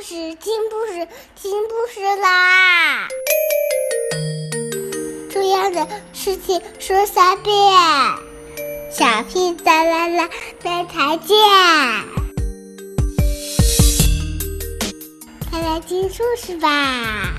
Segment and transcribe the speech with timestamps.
[0.00, 3.08] 事，听故事，听故事啦！
[5.30, 7.54] 重要的事情说三遍，
[8.90, 10.28] 小屁哒啦啦，
[10.62, 11.36] 明天见！
[15.50, 17.34] 快来听故事吧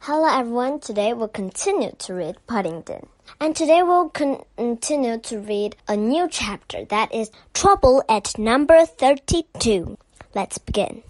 [0.00, 3.02] ！Hello everyone, today we'll continue to read Paddington.
[3.44, 9.98] And today we'll continue to read a new chapter that is Trouble at number 32.
[10.34, 11.02] Let's begin.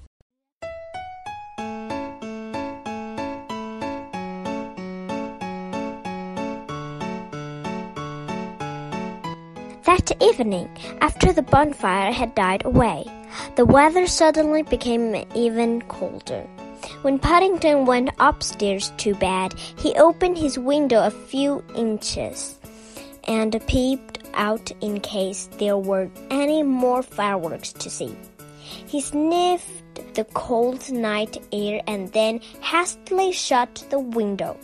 [9.84, 10.68] That evening,
[11.01, 13.04] after the bonfire had died away,
[13.54, 16.45] the weather suddenly became even colder.
[17.04, 22.58] When Paddington went upstairs to bed, he opened his window a few inches
[23.24, 28.16] and peeped out in case there were any more fireworks to see.
[28.86, 34.57] He sniffed the cold night air and then hastily shut the window,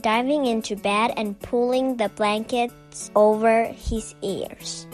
[0.00, 4.86] diving into bed and pulling the blankets over his ears.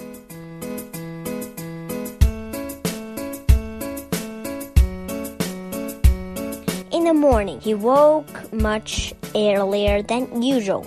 [6.93, 10.87] In the morning, he woke much earlier than usual,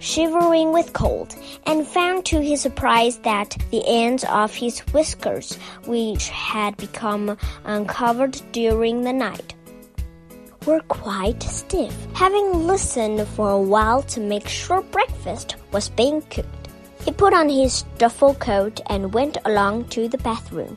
[0.00, 5.54] shivering with cold, and found to his surprise that the ends of his whiskers,
[5.86, 9.54] which had become uncovered during the night,
[10.66, 16.68] were quite stiff, having listened for a while to make sure breakfast was being cooked.
[17.04, 20.76] He put on his duffel coat and went along to the bathroom.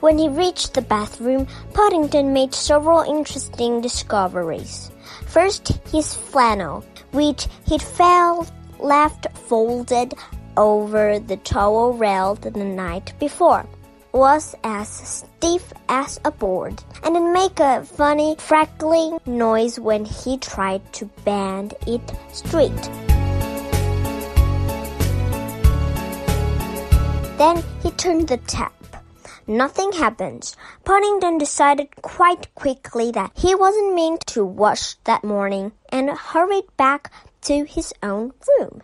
[0.00, 4.92] When he reached the bathroom, Paddington made several interesting discoveries.
[5.26, 10.14] First, his flannel, which he'd felt left folded
[10.56, 13.66] over the towel rail the night before,
[14.12, 20.38] was as stiff as a board, and it made a funny crackling noise when he
[20.38, 22.00] tried to bend it
[22.32, 22.82] straight.
[27.36, 28.77] Then he turned the tap
[29.48, 30.54] nothing happened.
[30.84, 37.10] Paddington decided quite quickly that he wasn't meant to wash that morning and hurried back
[37.42, 38.82] to his own room.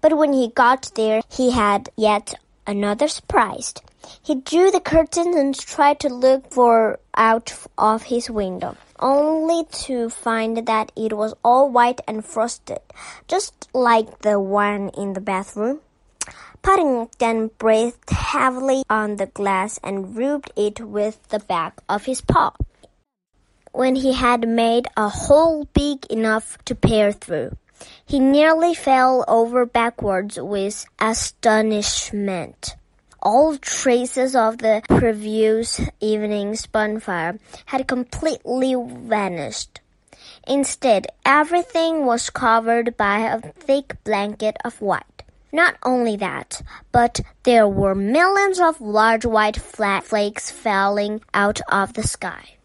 [0.00, 2.34] But when he got there, he had yet
[2.66, 3.74] another surprise.
[4.22, 10.10] He drew the curtains and tried to look for out of his window, only to
[10.10, 12.80] find that it was all white and frosted,
[13.28, 15.80] just like the one in the bathroom.
[16.62, 22.52] Paddington breathed heavily on the glass and rubbed it with the back of his paw.
[23.72, 27.56] When he had made a hole big enough to peer through,
[28.06, 32.76] he nearly fell over backwards with astonishment.
[33.20, 39.80] All traces of the previous evening's bonfire had completely vanished.
[40.46, 45.11] Instead, everything was covered by a thick blanket of white.
[45.54, 51.92] Not only that, but there were millions of large white flat flakes falling out of
[51.92, 52.56] the sky.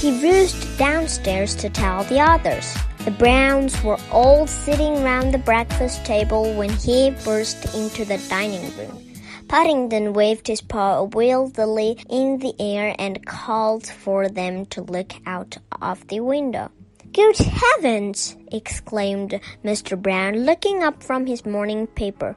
[0.00, 2.76] He roost downstairs to tell the others.
[3.04, 8.76] The Browns were all sitting round the breakfast table when he burst into the dining
[8.76, 9.11] room.
[9.52, 15.58] Paddington waved his paw wildly in the air and called for them to look out
[15.82, 16.70] of the window.
[17.12, 18.34] Good heavens!
[18.50, 20.00] exclaimed Mr.
[20.00, 22.34] Brown, looking up from his morning paper.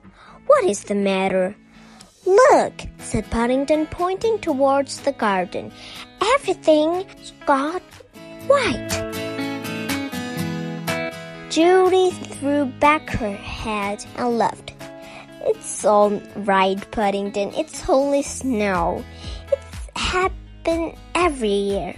[0.48, 1.56] What is the matter?
[2.26, 5.72] Look, said Paddington, pointing towards the garden.
[6.36, 7.82] Everything's got
[8.48, 8.92] white.
[11.50, 14.75] Judy threw back her head and laughed.
[15.48, 17.54] It's all right, Paddington.
[17.54, 19.06] It's only snow.
[19.52, 21.96] It's happened every year.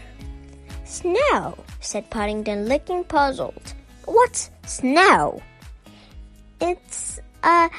[0.83, 3.73] Snow, said Paddington, looking puzzled.
[4.03, 5.41] What's snow?
[6.59, 7.69] It's a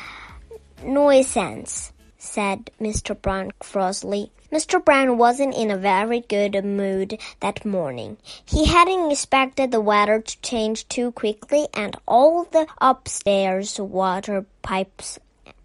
[0.82, 3.20] nuisance, said Mr.
[3.20, 4.32] Brown crossly.
[4.50, 4.82] Mr.
[4.82, 8.16] Brown wasn't in a very good mood that morning.
[8.46, 15.18] He hadn't expected the weather to change too quickly, and all the upstairs water pipes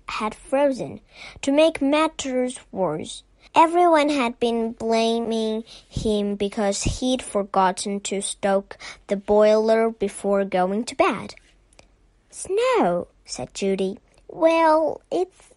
[0.08, 1.00] had frozen.
[1.42, 3.24] To make matters worse,
[3.56, 8.78] everyone had been blaming him because he'd forgotten to stoke
[9.08, 11.36] the boiler before going to bed.
[12.30, 14.00] Snow, said Judy.
[14.28, 15.52] Well, it's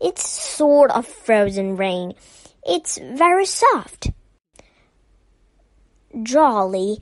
[0.00, 2.14] it's sort of frozen rain.
[2.66, 4.10] It's very soft.
[6.22, 7.00] Jolly.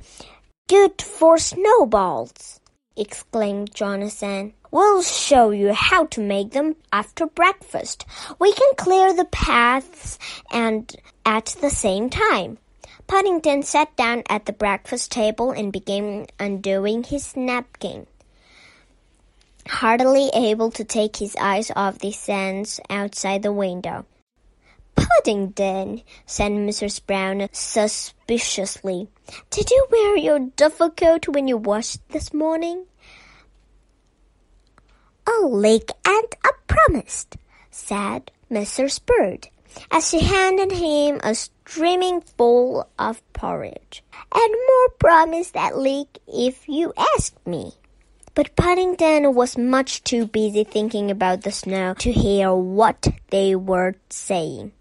[0.69, 2.60] Good for snowballs,
[2.97, 4.53] exclaimed Jonathan.
[4.71, 8.07] We'll show you how to make them after breakfast.
[8.39, 10.19] We can clear the paths
[10.51, 10.95] and
[11.25, 12.59] at the same time.
[13.07, 18.07] Paddington sat down at the breakfast table and began undoing his napkin.
[19.67, 24.07] Hardly able to take his eyes off the sands outside the window.
[24.95, 27.05] Paddington, said Mrs.
[27.05, 29.09] Brown suspiciously,
[29.50, 32.87] did you wear your duffel coat when you washed this morning?
[35.27, 37.27] A like and a promise,
[37.71, 39.00] said Mrs.
[39.05, 39.49] Bird,
[39.91, 44.03] as she handed him a streaming bowl of porridge.
[44.35, 47.73] And more promise that leak if you ask me.
[48.35, 53.97] But Paddington was much too busy thinking about the snow to hear what they were
[54.09, 54.73] saying.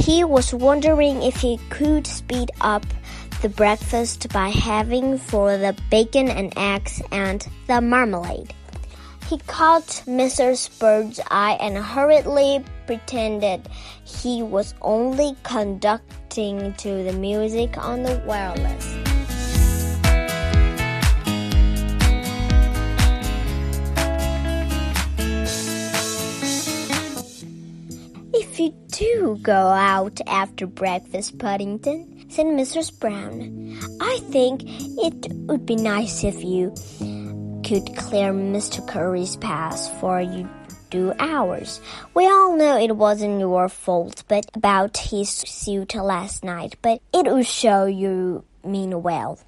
[0.00, 2.86] He was wondering if he could speed up
[3.42, 8.54] the breakfast by having for the bacon and eggs and the marmalade.
[9.28, 10.78] He caught Mrs.
[10.80, 13.68] Bird's eye and hurriedly pretended
[14.04, 19.09] he was only conducting to the music on the wireless.
[28.60, 32.98] You do go out after breakfast, Paddington, said Mrs.
[33.00, 36.74] Brown, I think it would be nice if you
[37.64, 38.86] could clear Mr.
[38.86, 40.48] Curry's path for you
[40.90, 41.80] do ours.
[42.14, 47.26] We all know it wasn't your fault, but about his suit last night, but it
[47.26, 49.38] will show you mean well.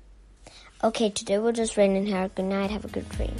[0.82, 2.28] Okay, today we'll just rain in here.
[2.34, 2.70] Good night.
[2.70, 3.34] Have a good dream.